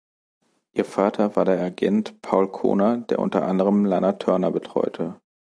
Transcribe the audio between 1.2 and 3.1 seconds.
war der Agent Paul Kohner,